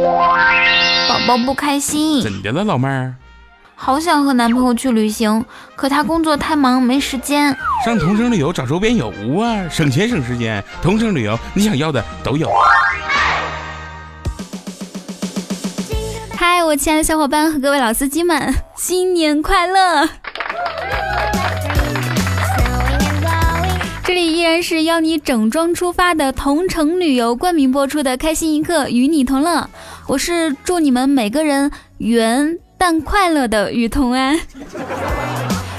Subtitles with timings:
[0.00, 3.14] 宝宝不开心，怎的了，老妹儿？
[3.74, 5.44] 好想和男朋友去旅行，
[5.76, 7.54] 可他工作太忙，没时间。
[7.84, 9.08] 上同城旅游找周边游
[9.40, 10.62] 啊，省钱省时间。
[10.80, 12.50] 同城旅游，你想要的都有。
[16.36, 20.08] 嗨，我亲爱的小伙伴和各位老司机们，新年快乐！
[24.04, 29.70] 这里依然是邀你整装出发的同城旅游冠名播出的开心一刻，与你同乐。
[30.08, 34.40] 我是祝你们每个人元旦快乐的雨桐安。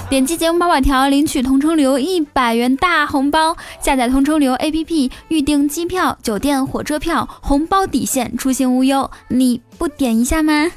[0.08, 9.10] 点击节目泡泡条领取同城旅游一百元大红包，下载同城旅游 APP 预订机票、酒店、火车票，红包抵现，出行无忧。
[9.28, 10.70] 你不点一下吗？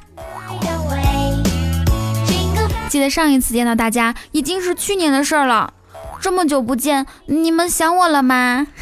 [2.90, 5.74] 记得上一次见到大家已经是去年的事儿了。
[6.20, 8.68] 这么久不见，你们想我了吗？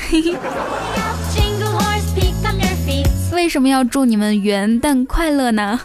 [3.33, 5.79] 为什么要祝你们元旦快乐呢？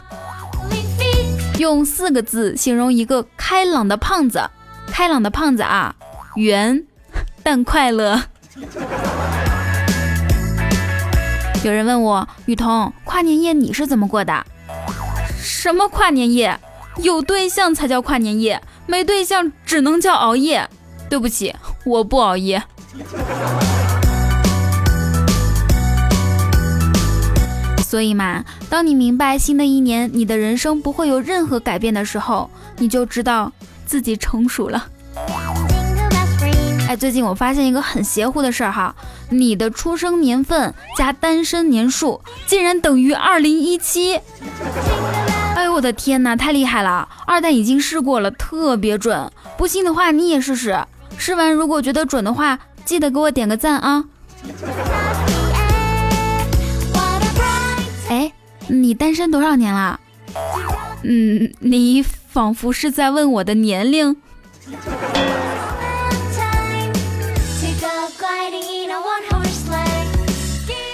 [1.58, 4.48] 用四个字形容一个开朗的胖子，
[4.86, 5.94] 开朗的胖子啊，
[6.36, 6.84] 元
[7.44, 8.22] 旦快乐。
[11.62, 14.46] 有人问我，雨桐，跨年夜你是怎么过的？
[15.42, 16.58] 什么跨年夜？
[16.96, 20.68] 有对象才叫跨年夜，没对象只能叫熬夜。
[21.10, 22.62] 对不起，我不熬夜。
[27.82, 33.52] 所以嘛，当你明白新的一年你的人生不会有任何改变的时候，你就知道
[33.84, 34.86] 自己成熟了。
[36.88, 38.94] 哎，最近我发现一个很邪乎的事儿哈，
[39.28, 44.20] 你的出生年份加单身年数竟然等于二零一七。
[45.56, 47.08] 哎呦我的天哪，太厉害了！
[47.26, 49.30] 二蛋已经试过了，特别准。
[49.58, 50.78] 不信的话你也试试。
[51.16, 54.04] 试完，如果觉得准的话，记得给我点个赞啊！
[58.08, 58.32] 哎，
[58.68, 60.00] 你单身多少年了？
[61.02, 64.16] 嗯，你仿佛是在问我的年龄。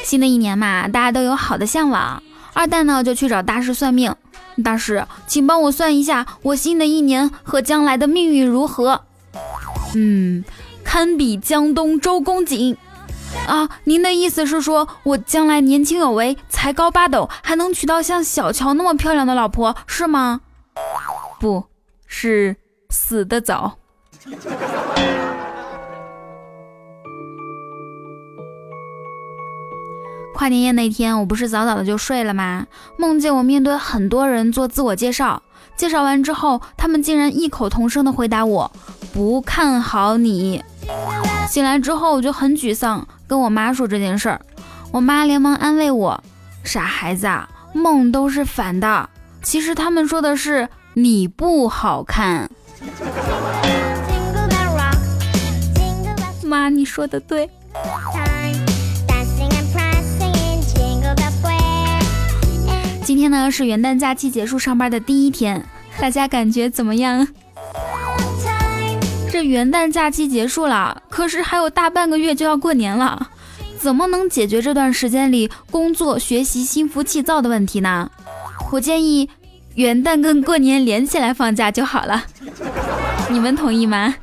[0.04, 2.22] 新的一年嘛，大家都有好的向往。
[2.52, 4.14] 二蛋呢，就去找大师算命。
[4.64, 9.02] 大师，请帮我算一下，我新的一年和将来的命运如何？
[9.98, 10.44] 嗯，
[10.84, 12.76] 堪比江东周公瑾
[13.46, 13.66] 啊！
[13.84, 20.42] 您的意思是说我将来年轻有为，才高八斗，还能娶到像小乔那么漂亮的老婆，是吗？
[21.40, 21.64] 不
[22.06, 22.56] 是，
[22.90, 23.78] 死得早。
[30.34, 32.66] 跨年夜那天，我不是早早的就睡了吗？
[32.98, 35.42] 梦见我面对很多人做自我介绍，
[35.74, 38.70] 介绍完之后，他们竟然异口同声的回答我。
[39.16, 40.62] 不看好你。
[41.48, 44.38] 醒来之后我就很沮丧，跟我妈说这件事儿，
[44.92, 46.22] 我妈连忙安慰我
[46.62, 49.08] ：“傻孩子啊，梦都是反的。
[49.42, 52.50] 其实他们说的是你不好看。
[56.44, 57.48] ”妈，你说的对。
[63.02, 65.64] 今天呢是元旦假期结束上班的第一天，
[65.98, 67.26] 大家感觉怎么样？
[69.36, 73.28] 这元旦假期结束了，可是还有大半个月就要过年了，
[73.78, 78.10] 怎么能解决这段时间里工作、学习心浮气躁的问题呢？
[78.72, 79.28] 我建议
[79.74, 82.24] 元旦跟过年连起来放假就好了，
[83.28, 84.14] 你们同意吗？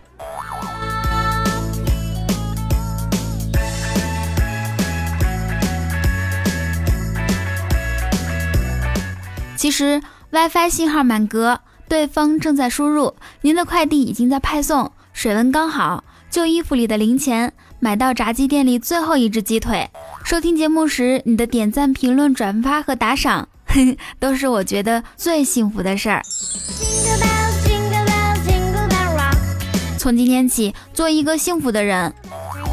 [9.56, 10.01] 其实
[10.31, 14.91] WiFi 信号满格，对方正在输入，您的快递已经在派送。
[15.23, 19.89] 水温刚好，旧衣服里的零钱，买到炸鸡店里最后一只鸡腿。
[20.25, 23.47] 收听节目时，你的点赞、评论、转发和打赏，
[24.19, 26.22] 都是我觉得最幸福的事儿。
[29.97, 32.13] 从今天起，做一个幸福的人。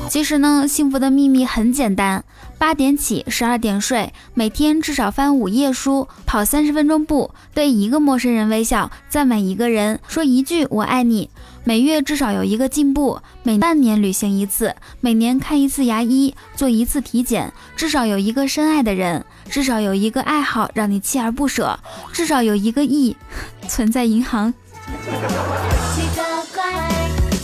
[0.08, 2.24] 其实呢，幸福的秘密很简单：
[2.58, 11.30] 八点起，十二点睡，每天至少翻五页书，跑三十分钟步，对一个陌生人微笑，赞美一个人，说一句我爱你。
[11.62, 21.78] 每月至少有一个进步，每半年旅行一次，每年看一次牙医，做一次体检，至少有一个深爱的人，至少有一个爱好让你锲而不舍，
[22.12, 23.14] 至少有一个亿
[23.68, 24.52] 存在银行。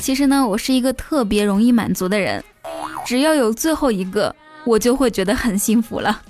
[0.00, 2.42] 其实呢，我是一个特别容易满足的人，
[3.04, 4.34] 只要有最后一个，
[4.64, 6.22] 我就会觉得很幸福了。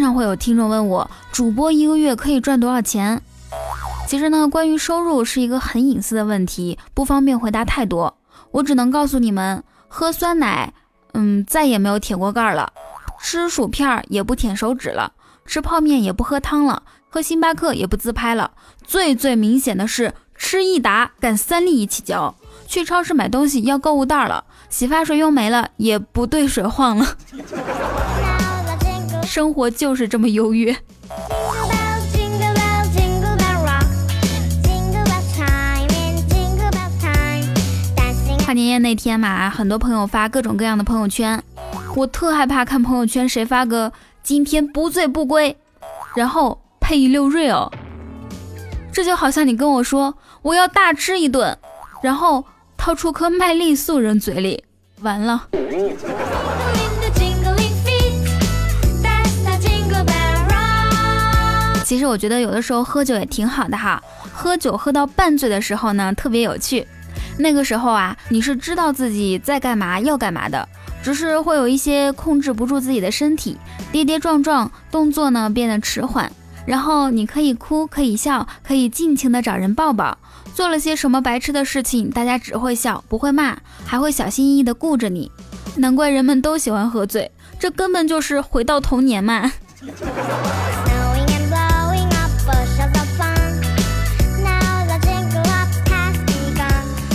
[0.00, 3.20] 经常会有听众问我，主播一个月可以赚多少钱？
[4.08, 8.16] 其实呢，关于收入是一个很隐私的问题，不方便回答太多。
[8.50, 10.72] 我只能告诉你们，喝酸奶，
[11.12, 12.72] 嗯，再也没有铁锅盖了；
[13.20, 15.12] 吃薯片也不舔手指了；
[15.44, 16.80] 吃泡面也不喝汤了；
[17.10, 18.52] 喝星巴克也不自拍了。
[18.82, 22.34] 最最明显的是，吃益达敢三粒一起嚼；
[22.66, 27.06] 去超市买东西要购物袋了；洗发水用没了也不兑水晃了。
[29.30, 30.76] 生活就是这么优越。
[38.44, 41.40] 跨年夜那天嘛，很多朋友发各种各样的朋友圈，
[41.94, 43.92] 我特害怕看朋友圈谁发个
[44.24, 45.56] 今天不醉不归，
[46.16, 47.70] 然后配一溜 real，
[48.92, 50.12] 这就好像你跟我说
[50.42, 51.56] 我要大吃一顿，
[52.02, 52.44] 然后
[52.76, 54.64] 掏出颗麦丽素扔嘴里，
[55.02, 55.46] 完了。
[61.90, 64.00] 其实我觉得有的时候喝酒也挺好的哈，
[64.32, 66.86] 喝酒喝到半醉的时候呢，特别有趣。
[67.36, 70.68] 那个时候啊，你是知道自己在干嘛要干嘛的，
[71.02, 73.58] 只是会有一些控制不住自己的身体，
[73.90, 76.30] 跌跌撞撞，动作呢变得迟缓。
[76.64, 80.16] 然后你可以哭，可以笑，可以尽情的找人抱抱。
[80.54, 85.28] 做了些什么白痴的事情，大家只会笑，不会骂，还会小心翼翼的顾着你。
[85.74, 89.50] 难怪人们都喜欢喝醉，这根本就是回到童年嘛。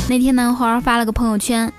[0.07, 1.72] 那天呢，花儿发了个朋友圈，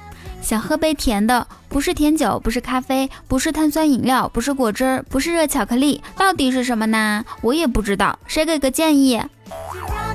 [0.42, 7.24] 想喝杯甜的，不是甜酒，不是咖啡，不是碳酸饮料，不是果汁儿，不是热巧克力，到底是什么呢？
[7.40, 9.22] 我也不知道，谁给个建议？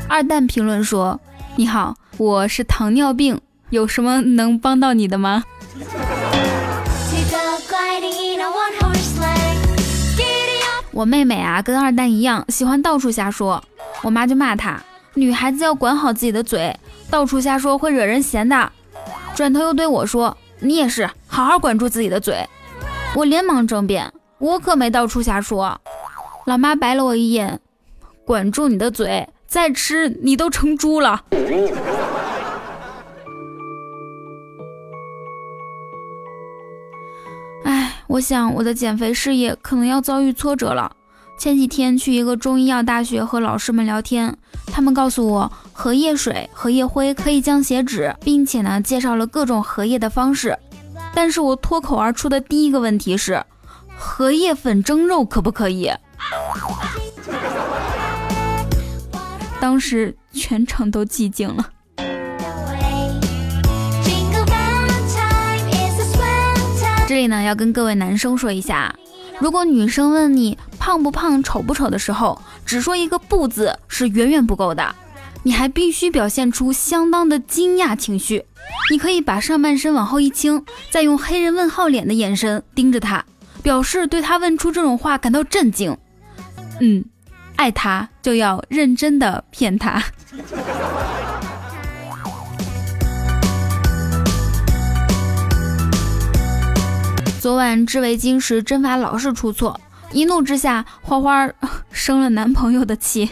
[0.09, 1.21] 二蛋评论说
[1.55, 5.43] ：“你好，我是糖尿病，有什么能帮到你的吗？”
[10.91, 13.63] 我妹妹啊，跟二蛋一样，喜欢到处瞎说，
[14.01, 16.75] 我妈就骂她，女孩子要管好自己的嘴。
[17.09, 18.71] 到处瞎说会惹人嫌的，
[19.35, 22.47] 转头又对我说：“你也是，好好管住自己的嘴。”
[23.15, 24.09] 我连忙争辩
[24.39, 25.81] ：“我可没到处瞎说。”
[26.47, 27.59] 老妈白了我一眼
[28.25, 31.25] ：“管住你的嘴，再吃你都成猪了。”
[37.65, 40.95] 哎，我想我的减肥事业可能要遭遇挫折了。
[41.41, 50.55] 前几天去一个中医药大学和老师们聊天，他们告诉我荷叶水、荷叶灰可以降血脂，并且呢介绍了各种荷叶的方式。
[51.15, 53.43] 但是我脱口而出的第一个问题是：
[53.97, 55.91] 荷叶粉蒸肉可不可以？
[59.59, 61.67] 当时全场都寂静了。
[67.07, 68.93] 这里呢要跟各位男生说一下。
[69.39, 74.95] 如果女生问你胖不胖、丑不丑的时候，只说一个不字是远远不够的，
[75.43, 78.43] 你还必须表现出相当的惊讶情绪。
[78.89, 83.23] 你可以把上半身往后一倾，再用黑人问号脸的眼神盯着他，
[83.61, 85.95] 表示对他问出这种话感到震惊。
[86.79, 87.05] 嗯，
[87.57, 90.03] 爱他就要认真的骗他。
[97.39, 99.79] 昨晚织围巾时针法老是出错，
[100.11, 101.49] 一怒之下，花花
[101.91, 103.31] 生了男朋友的气。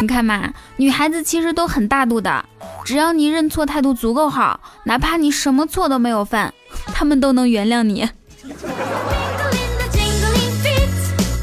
[0.00, 2.44] 你看嘛，女孩子其实都很大度的，
[2.84, 6.52] 只要你认错态度足够好，哪怕你什么错都没有犯，
[6.94, 8.08] 他们都能原谅你。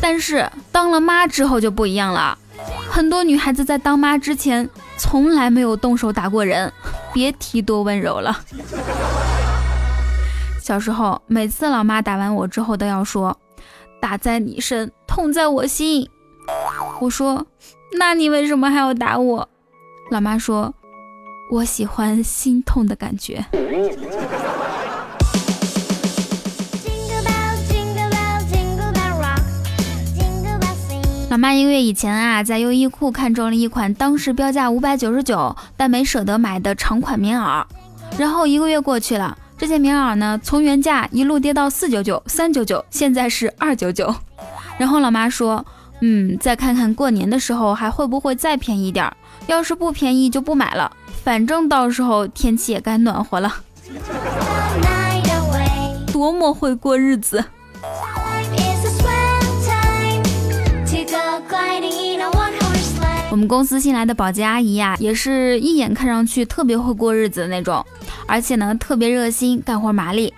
[0.02, 2.38] 但是当了妈之后就不一样了，
[2.90, 6.72] 很多女孩子在当妈之前从来没有动手打过人，
[7.12, 8.40] 别提多温柔了。
[10.64, 13.38] 小时候，每次老妈打完我之后，都要说
[14.00, 16.10] ：“打在你身，痛在我心。”
[17.02, 17.46] 我说
[18.00, 19.50] ：“那你为什么还要打我？”
[20.10, 20.74] 老妈说
[21.52, 23.46] ：“我喜欢心痛的感觉。”
[31.30, 37.66] 老妈一个月以前啊，在优衣库看中了一款当时标价五百九十九，但没舍得买的长款棉袄，
[38.18, 39.38] 然后一个月过去了。
[39.58, 44.14] 这件棉袄呢，从原价一路跌到四九九、三九九，现在是二九九。
[44.78, 45.66] 然后老妈说
[46.02, 49.16] ：“嗯，再看看过年的时候还会不会再便宜点儿。
[49.48, 50.92] 要是不便宜就不买了，
[51.24, 53.56] 反正到时候天气也该暖和了。”
[56.12, 57.44] 多么会过日子！
[63.34, 67.84] 我们公司新来的保洁阿姨呀，也是一眼看上去特别会过日子的那种。
[68.28, 70.32] 而且呢，特别热心，干活麻利。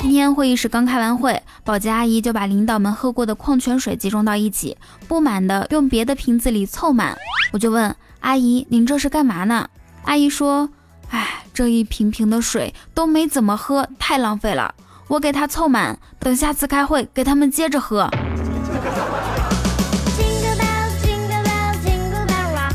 [0.00, 4.74] 今天会议室刚开完会，保洁阿姨就把领导们喝过的矿泉水集中到一起，
[5.06, 7.14] 不满的用别的瓶子里凑满。
[7.52, 9.68] 我就问阿姨：“您这是干嘛呢？”
[10.04, 10.70] 阿姨说
[11.12, 14.74] ：“哎，这。”一瓶瓶的水都没怎么喝，太浪费了。
[15.08, 18.08] 我给他凑满，等下次开会给他们接着喝。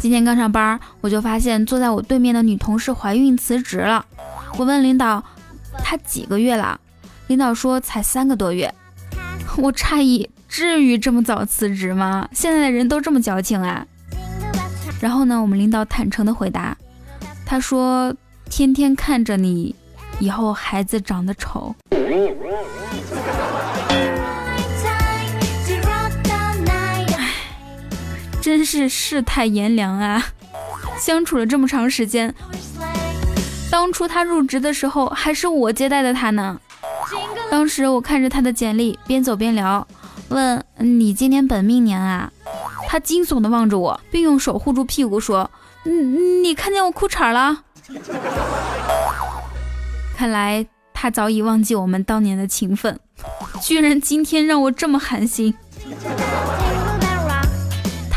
[0.06, 4.06] 今天刚上班，我就发现坐在我对面的女同事怀孕辞职了。
[4.56, 5.24] 我问领导，
[5.80, 6.80] 她几个月了？
[7.26, 8.72] 领导说才三个多月。
[9.58, 12.30] 我诧异，至于这么早辞职吗？
[12.34, 13.84] 现在的人都这么矫情啊？
[15.02, 16.78] 然后呢，我们领导坦诚的回答，
[17.44, 18.14] 他说
[18.48, 19.74] ：“天天看着你，
[20.20, 21.74] 以后孩子长得丑。”
[28.56, 30.28] 真是世态炎凉啊！
[30.98, 32.34] 相处了这么长时间，
[33.70, 36.58] 当初他入职的时候还是我接待的他呢。
[37.52, 39.86] 当时我看着他的简历，边走边聊，
[40.30, 42.32] 问你今年本命年啊？
[42.88, 45.52] 他惊悚的望着我，并用手护住屁股说
[45.84, 47.64] ：“你你看见我裤衩了？”
[50.16, 52.98] 看来他早已忘记我们当年的情分，
[53.62, 55.54] 居然今天让我这么寒心。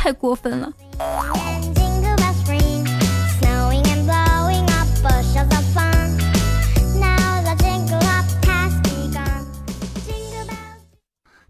[0.09, 0.73] 太过分了！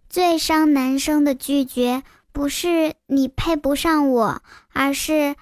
[0.08, 5.36] 最伤男生的拒绝，不是你配不上我，而是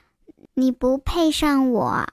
[0.53, 2.07] 你不配上我。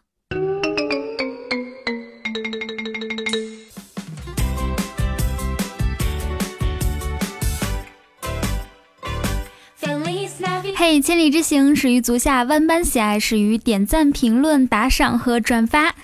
[10.86, 15.96] 嘿，千里之行始于足下，万般喜爱始于点赞、评论、打赏和转发。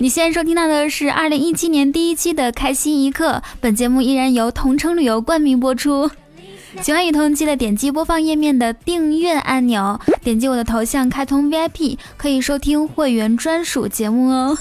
[0.00, 6.10] 你现在收听到的是二零一七年第一期的开心一刻，本节目依然由同城旅游冠名播出。
[6.80, 14.58] 喜欢雨桐，记得点击播放页面的订阅按钮，点击我的头像开通 VIP，可以收听会员专属节目哦。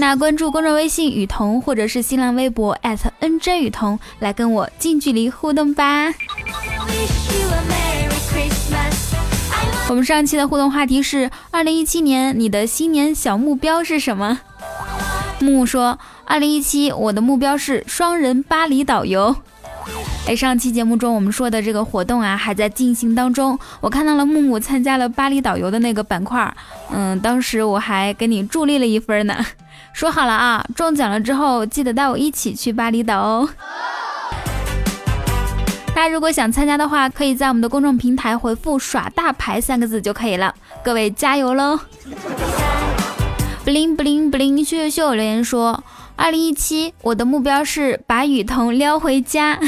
[0.00, 2.74] 那关注公众微信雨桐，或者是新浪微博
[3.20, 6.14] @nj 雨桐，来跟我近距离互动吧。
[9.88, 14.38] 我们上期的互动话题是：二零一七年你的新年小目标是什么？
[15.40, 19.34] 木木说：二零一七我的目标是双人巴黎导游。
[20.26, 23.58] 哎，上期节目中我们说的这个活动啊，还在进行当中。
[23.80, 26.54] 我看到了木木参加了巴黎导游的那个板块，
[26.92, 29.34] 嗯，当时我还给你助力了一分呢。
[29.94, 33.48] 说好了啊，中奖了之后记得带我一起去巴厘岛哦。
[35.98, 40.54] 大家如果想参加的话，可以在我们的公众平台回复“耍大牌”三个字就可以了。
[40.84, 41.76] 各位加油喽！
[43.64, 45.82] 布灵布灵布灵，秀秀秀留言说
[46.14, 49.58] ：“二零一七，我的目标是把雨桐撩回家。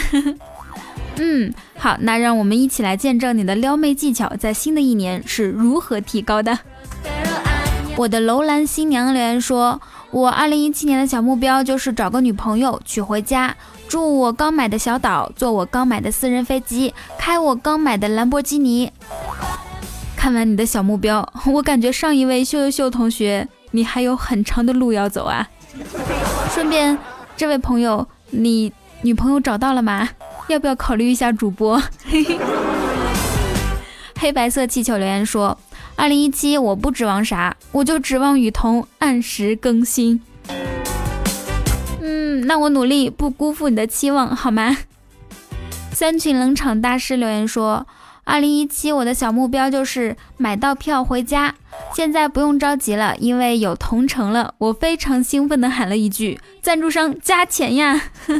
[1.19, 6.61] ”嗯，好，那让我们一起来见证你的撩妹技巧在新的一年是如何提高的。
[7.97, 9.81] 我的楼兰新娘留言说
[10.11, 13.55] ：“我二零一七年的小目标就是找个女朋友娶回家。”
[13.89, 18.93] 住我刚买的小岛，坐我刚买的私人飞机，开我刚买的兰博基尼。
[20.17, 25.49] 看完你的小目标，我感觉上一位秀秀秀同学，你还有很长的路要走啊。
[26.55, 26.97] 顺便，
[27.37, 30.09] 这位朋友，你女朋友找到了吗？
[30.47, 31.83] 要不要考虑一下主播？
[34.21, 35.59] 黑白色气球留言说：
[36.01, 40.23] 二零一七，我不指望啥，我就指望雨桐按时更新。
[42.01, 44.79] 嗯那我努力，不辜负你的期望，好吗？
[45.93, 47.87] 三群冷场大师留言说
[48.25, 51.55] ：“二零一七，我的小目标就是买到票回家。
[51.95, 58.01] 现在不用着急了，因为有同城了。”我非常兴奋地喊了一句：“赞助商加钱呀！”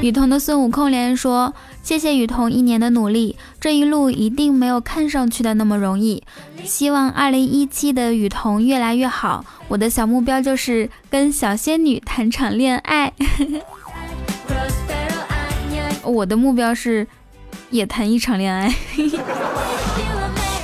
[0.00, 1.54] 雨桐的孙悟空留言说。
[1.86, 6.20] 谢谢雨桐一年的努力，这一路一定没有看上去的那么容易。
[6.64, 9.44] 希望二零一七的雨桐越来越好。
[9.68, 13.12] 我的小目标就是跟小仙女谈场恋爱。
[16.02, 17.06] 我的目标是
[17.70, 18.74] 也谈一场恋爱。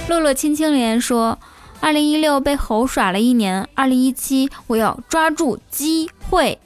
[0.09, 1.38] 洛洛轻轻连说：
[1.79, 6.59] 二零一六被猴耍了一年，二零一七我要抓住机会。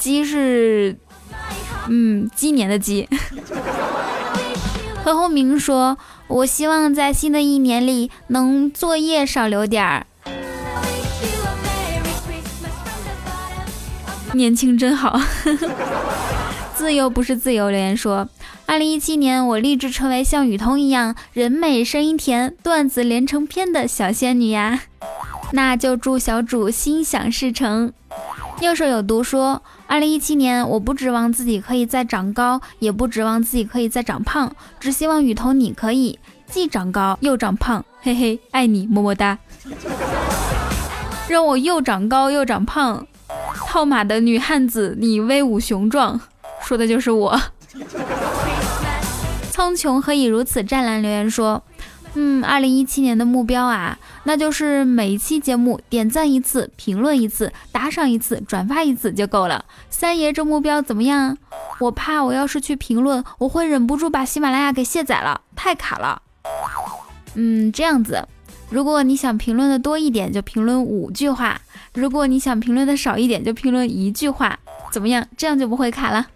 [0.00, 0.96] 鸡是。
[1.88, 3.08] 嗯，鸡年的鸡。
[5.04, 5.96] 何鸿明说
[6.28, 10.06] ：“我希望在新的一年里能作业少留点儿。”
[14.34, 15.18] 年轻真好，
[16.76, 17.70] 自由不是自由。
[17.70, 18.28] 留言说
[18.66, 24.82] ：“二零一七年，我立志成为像雨桐一样人美声音甜、段子连成篇的小仙女呀！”
[25.52, 27.94] 那就祝小主心想事成。
[28.60, 29.62] 右手有毒说。
[29.88, 39.38] 二零一七年，我不指望自己可以再长高，也不指望自己可以再长胖，只希望雨桐你可以既长高又长胖， 嘿嘿，爱你么么哒。
[41.26, 43.06] 让我又长高又长胖，
[43.54, 46.20] 套马的女汉子，你威武雄壮，
[46.60, 47.40] 说的就是我。
[49.50, 51.00] 苍穹何以如此湛蓝？
[51.00, 51.62] 留言说，
[52.12, 53.98] 嗯，二零一七年的目标啊，
[54.28, 59.64] 那就是每一期节目点赞一次，评论一次，打赏一次，转发一次就够了。
[59.88, 61.38] 三爷这目标怎么样？
[61.80, 66.20] 我怕我要是去评论，我会忍不住把喜马拉雅给卸载了，太卡了。
[67.36, 68.22] 嗯，这样子。
[68.68, 71.56] 如果你想评论的多一点，就评论五句话；
[71.94, 74.58] 如果你想评论的少一点，就评论一句话。
[74.92, 75.26] 怎么样？
[75.38, 76.26] 这样就不会卡了。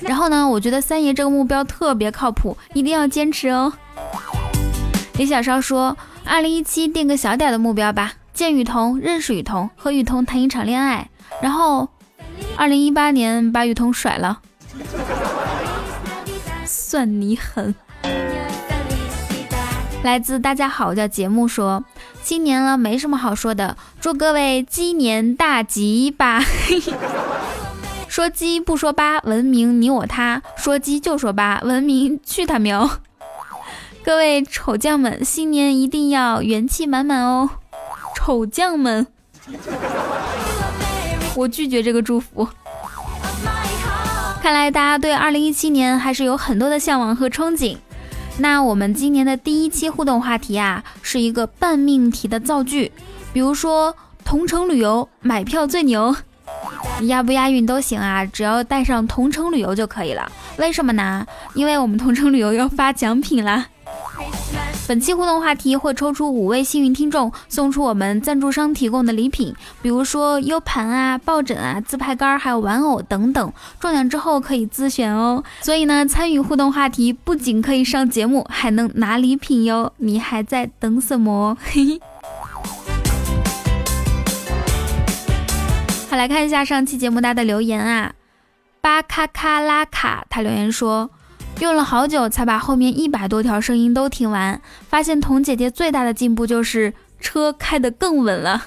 [0.00, 0.48] 然后呢？
[0.48, 3.70] 我觉得三爷这个目标特别靠谱，一定要坚持哦。
[5.18, 11.10] 李小烧说：“二零一七定个小点的目标吧，见雨桐，认识雨桐，和雨桐谈一场恋爱。
[11.40, 11.88] 然后，
[12.56, 14.40] 二零一八年把雨桐甩了，
[16.64, 17.74] 算你狠。”
[20.02, 21.84] 来自大家好，我叫节目说，
[22.22, 26.42] 新年了，没什么好说的，祝各位鸡年大吉吧。
[28.08, 32.90] 说鸡不说八，文明你我他；说鸡就说八，文明去他喵。
[34.04, 37.48] 各位丑将们，新年一定要元气满满哦。
[38.16, 39.06] 丑将们，
[41.36, 42.46] 我拒绝这个祝福。
[44.42, 47.76] 看来大家对二零一七年还是有很多的向往和憧憬。
[48.38, 52.90] 那我们今年的第一期互动话题啊，是一个半命题的造句，
[53.32, 53.94] 比如说
[54.24, 56.14] 同城旅游买票最牛，
[57.02, 60.30] 押不押韵都行啊，只要带上同城旅游就可以了。
[60.56, 61.24] 为什么呢？
[61.54, 63.68] 因为我们同城旅游要发奖品啦。
[64.88, 73.52] 本期互动话题会抽出五位幸运听众，送出我们赞助商提供的礼品，比如说 U 盘啊、抱枕啊、自拍杆，还有玩偶等等。
[73.80, 75.42] 中奖之后可以自选哦。
[75.60, 79.92] 所以呢，参与互动话题不仅可以上节目，还能拿礼品哟。
[79.98, 81.56] 你还在等什么？
[81.62, 82.00] 嘿嘿。
[86.10, 88.12] 好，来看一下上期节目大家的留言啊。
[88.82, 91.08] 巴卡卡拉卡他留言说。
[91.60, 98.64] 用了好久才把后面一百多条声音都听完，发现童姐姐最大的进步就是车开得更稳了。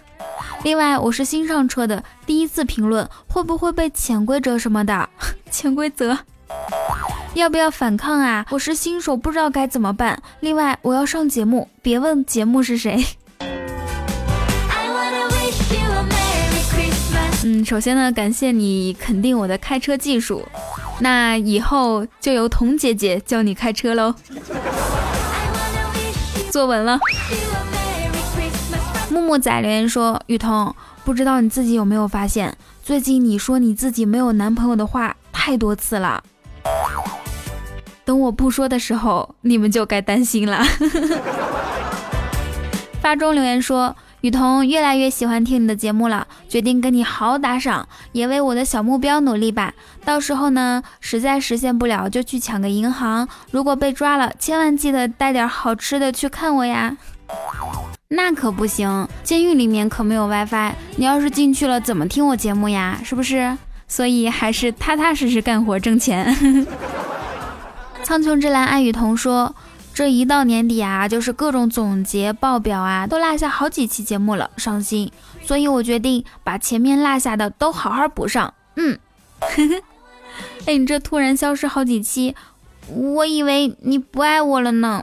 [0.63, 5.09] 另外，我是新上车的，第一次评论会不会被潜规则什么的？
[5.51, 6.17] 潜规则？
[7.33, 8.45] 要不要反抗啊？
[8.49, 10.21] 我是新手，不知道该怎么办。
[10.39, 13.05] 另外，我要上节目，别问节目是谁。
[17.63, 20.43] 首先呢，感谢你肯定我的开车技术。
[20.99, 24.15] 那以后就由童姐姐教你开车喽，
[26.49, 26.99] 坐稳了。
[29.09, 36.23] 木木仔留言说：“雨桐，不知道你自己有没有发现，最近你说你自己没有男朋友的话太多次了。
[38.03, 40.65] 等我不说的时候，你们就该担心了。”
[43.01, 43.95] 发中留言说。
[44.25, 49.71] 雨桐越来越喜欢听你的节目了，决定跟你好打赏，也为我的小目标努力吧。
[50.03, 53.27] 到时候呢，实在实现不了就去抢个银行。
[53.51, 56.97] 如果被抓了，千万记得带点好吃的去看我呀。
[58.07, 62.99] 那可不行，监狱里面可没有 WiFi，你要是进去了，怎么听我节目呀？
[63.03, 63.55] 是不是？
[63.87, 66.35] 所以还是踏踏实实干活挣钱。
[68.01, 69.55] 苍穹之蓝爱雨桐说。
[69.95, 75.09] 这一到年底啊，就是各种总结报表啊，都落下好几期节目了，伤心。
[75.41, 78.53] 所以我决定把前面落下的都好好补上。
[78.75, 78.99] 嗯，
[80.67, 82.35] 哎，你这突然消失好几期，
[82.89, 85.01] 我以为你不爱我了呢。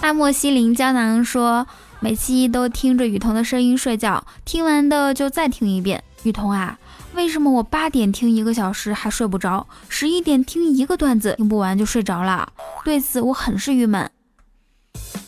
[0.00, 1.64] 阿莫西林胶囊说，
[2.00, 6.02] 每期都听着雨桐的声音睡觉，听完的就再听一遍。
[6.24, 6.76] 雨桐啊。
[7.14, 12.48] 为什么我八点听一个小时还睡不着，十一点听一个段子听不完就睡着了？
[12.84, 14.10] 对此我很是郁闷。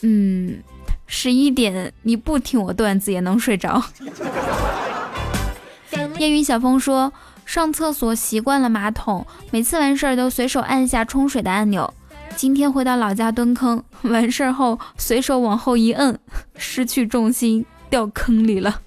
[0.03, 0.59] 嗯，
[1.07, 3.83] 十一点你不听我段子也能睡着。
[6.19, 7.13] 烟云小风说，
[7.45, 11.93] 上厕所习惯了马桶，每次完事儿都随手按下冲水的按钮。
[12.35, 16.19] 今天回到老家蹲坑， 完事儿后随手往后一摁，
[16.57, 18.81] 失去重心掉坑里了。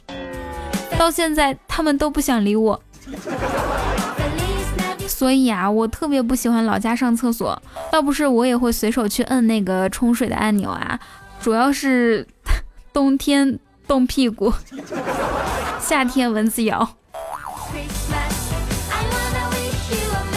[0.97, 2.81] 到现在他们都不想理我。
[5.07, 7.61] 所以啊，我特别不喜欢老家上厕所。
[7.91, 10.99] 倒不是我也会随手去摁那个冲水的按钮啊，
[11.41, 12.25] 主要是
[12.93, 14.53] 冬天冻屁股，
[15.81, 16.95] 夏天蚊子咬。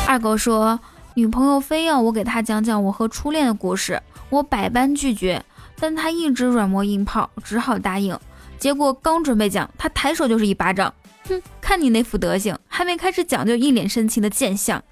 [0.06, 0.80] 二狗说，
[1.14, 5.42] 女朋友非要我给她讲讲我和初恋的故事，我百般拒绝，
[5.78, 8.18] 但她一直软磨硬泡，只好答应。
[8.58, 10.92] 结果刚准备讲，她抬手就是一巴掌。
[11.28, 11.40] 哼，
[11.72, 14.82] 看你那副德行，还没开始讲就一脸深情的贱相。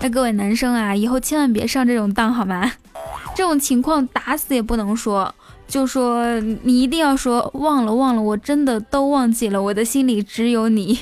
[0.00, 2.72] 那各位男生啊，以后千万别上这种当好吗？
[3.36, 5.34] 这种情况打死也不能说，
[5.66, 11.00] 就说你一定要说忘了忘了，我真的都忘记了，我的心里只有你。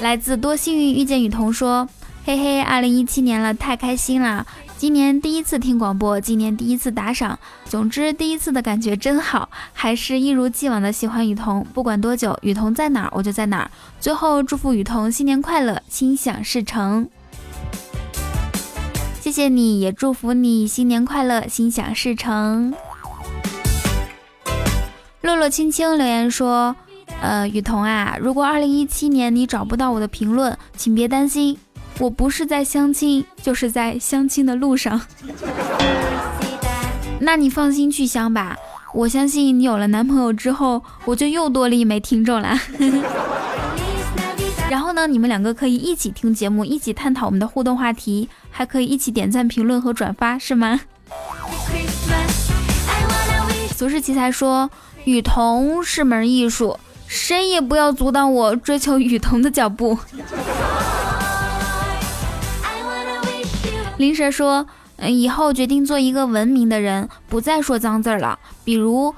[0.00, 1.88] 来自多幸运遇见雨桐说
[2.24, 4.46] ：“嘿嘿，二零一七年了，太开心了！
[4.84, 11.66] 今年第一次听广播，今年第一次打赏，总之第一次的感觉真好，还是一如既往的喜欢雨桐。
[11.72, 13.70] 不管多久，雨桐在哪儿，我就在哪儿。
[13.98, 17.08] 最后祝福雨桐新年快乐，心想事成。
[19.22, 22.74] 谢谢你，也祝福你新年快乐，心想事成。”
[25.22, 26.76] 洛洛青青留言说。
[27.20, 31.56] 呃，雨桐啊，如果二零一七年你找不到我的评论，请别担心，
[31.98, 35.00] 我不是在相亲，就是在相亲的路上。
[37.20, 38.56] 那你放心去相吧，
[38.92, 42.60] 我相信你有了男朋友之后，我就又多了一枚听众啦。
[44.68, 50.80] 然后呢，你们两个可以一起听节目，一起探讨我们的互动话题，还可以一起点赞、评论和转发，是吗？
[53.76, 54.68] 俗世奇才说，
[55.04, 56.78] 雨桐是门艺术。
[57.06, 59.96] 谁也不要阻挡我追求雨桐的脚步。
[63.96, 69.14] 林蛇说：“嗯，以后决定做一个文明的人，不再说脏字了，比如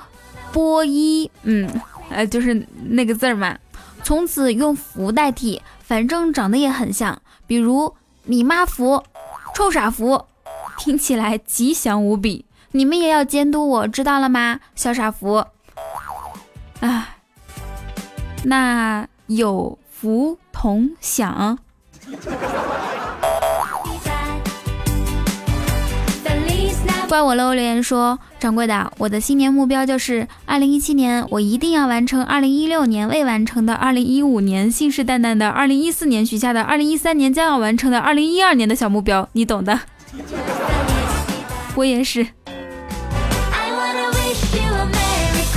[0.53, 1.69] 波一，嗯，
[2.11, 3.59] 呃，就是那个字嘛。
[4.03, 9.03] 从此用福代替，反正长得也很像，比如你妈福，
[9.55, 10.25] 臭傻福，
[10.79, 12.45] 听起来吉祥无比。
[12.73, 14.61] 你们也要监督我，知道了吗？
[14.75, 15.45] 小傻福。
[16.81, 17.17] 啊。”
[18.45, 21.59] 那有福同享。
[27.09, 27.55] 怪我喽！
[27.55, 39.79] 留言说，掌柜的，我的新年目标就是二零一七年，我一定要完成二零一六年未完成的，二零一五年信誓旦旦的，二零一四年许下的，二零一三年将要完成的，二零一二年的小目标，你懂的。
[41.77, 42.27] 我也是。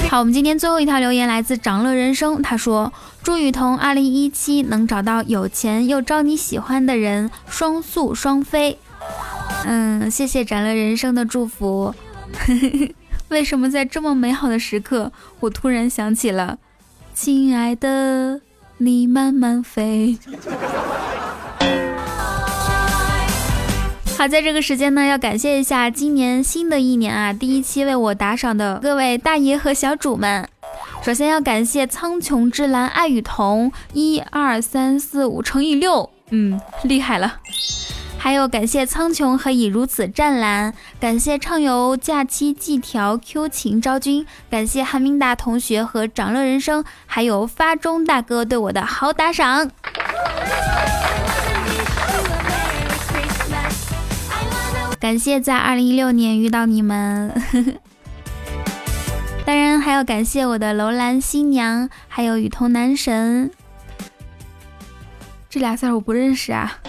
[0.09, 8.77] 好，我们今天最后一条留言来自长乐人生，他说：“祝雨桐二零一七能找到有钱又招你喜欢的人，双宿双飞。”
[9.65, 11.93] 嗯，谢谢展乐人生的祝福。
[13.29, 16.57] 为什么在这么美好的时刻，我突然想起了
[17.13, 18.41] “亲爱的，
[18.77, 20.17] 你慢慢飞
[24.17, 30.49] ”。好，在这个时间呢，要感谢一下今年新的一年啊，第一期为我打赏的各位大爷和小主们。
[31.01, 37.37] 首先要感谢苍穹之蓝爱与童，一二三四五乘以六，嗯，厉害了。
[38.21, 49.71] 还有感谢苍穹何以如此湛蓝，感谢畅游假期季条 Q 情昭君，感谢韩明达同学和长乐人生，还有发中大哥对我的好打赏。
[54.99, 57.33] 感谢在二零一六年遇到你们，
[59.45, 63.49] 当然还要感谢我的楼兰新娘，还有雨桐男神。
[65.49, 66.79] 这俩字我不认识啊。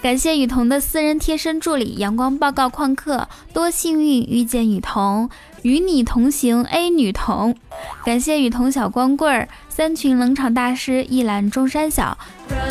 [0.00, 5.28] 感谢雨桐的私人贴身助理阳光报告旷课，多幸运遇见雨桐，
[5.62, 7.56] 与你同行 A 女童。
[8.04, 9.48] 感谢雨桐小光棍儿。
[9.68, 12.16] 三群冷场大师，一览中山小，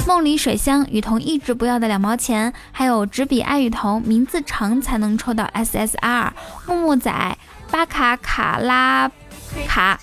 [0.07, 6.31] 梦里水乡，雨桐一直不要的两毛钱，还有纸笔爱雨桐，名字长才能抽到 SSR，
[6.65, 7.37] 木木仔，
[7.69, 9.11] 巴卡卡拉
[9.67, 9.99] 卡，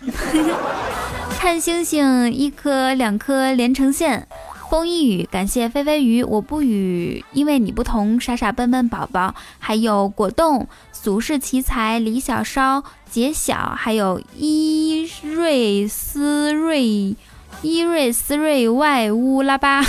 [1.38, 4.26] 看星星，一颗两颗连成线，
[4.74, 12.82] 风一雨，感谢飞飞鱼，我不语，因为你不同，傻傻笨笨宝宝，还有果冻，俗世奇才，李小烧。
[13.08, 17.14] 杰小，还有伊瑞斯瑞
[17.62, 19.80] 伊瑞斯瑞外乌拉巴，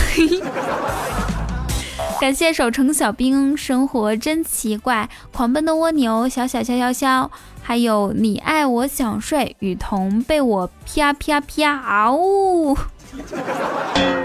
[2.21, 7.31] 感谢守城小兵，生活真奇怪，狂奔的蜗牛，小小肖肖肖，
[7.63, 12.77] 还有你爱我想睡，雨桐被我啪啪啪啊呜，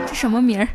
[0.07, 0.69] 这什么名儿？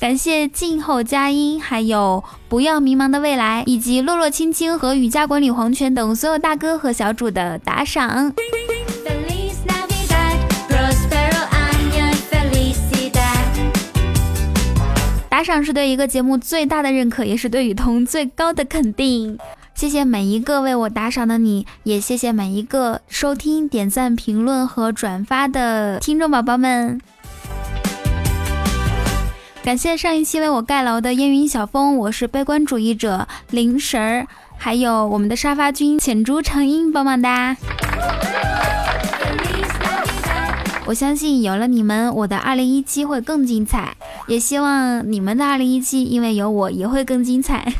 [0.00, 8.32] 感谢静候佳音，还有不要迷茫的未来，以及落落青青和雨家管理黄泉等所有大哥和小主的打赏。
[15.28, 19.38] 打赏是对一个节目最大的认可，也是对雨桐最高的肯定。
[19.74, 27.00] 谢谢每一个为我打赏的你，也谢谢每一个收听、点赞、评论和转发的听众宝宝们。
[29.62, 37.54] 感谢上一期为我盖楼的烟云小风，我是悲观主义者灵神儿，还有我们的沙发君浅竹长音棒棒哒。
[40.86, 43.94] 我相信有了你们，我的二零一七会更精彩。
[44.26, 47.74] 也希望你们的二零一七，因为有我也会更精彩。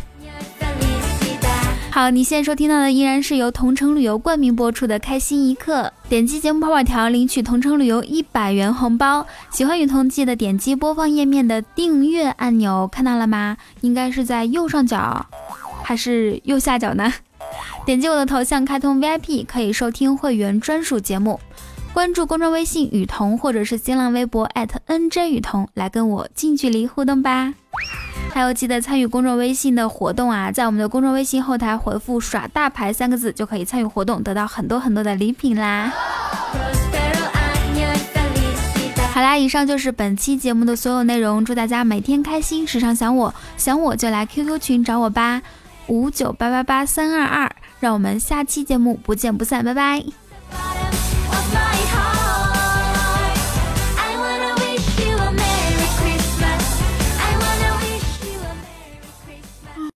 [2.01, 5.93] 好，你现在收听到的依然是由同城旅游冠名播出的《开心一刻》。
[6.09, 9.27] 点击节目泡泡条领取同城旅游一百元红包。
[9.51, 13.59] 喜欢雨桐记得点击播放页面的订阅按钮，看到了吗？
[13.83, 15.27] 应该是在右上角，
[15.83, 17.13] 还是右下角呢？
[17.85, 21.39] 点击我的头像开通 VIP，可以收听会员专属节目。
[21.93, 24.49] 关注公众微信雨桐，或者是新浪微博
[24.87, 27.53] @nj 雨桐，来跟我近距离互动吧。
[28.33, 35.93] 还有记得参与公众微信的活动啊，在我们的公众微信后台回复“耍大牌”三个字，就可以参与活动，得到很多很多的礼品啦。
[39.13, 45.43] 好啦，以上就是本期节目的所有内容，祝大家每天开心，时常想我，想我就来 QQ 群找我吧，
[45.89, 50.20] 五九八八八三二二，让我们下期节目不见不散，拜拜。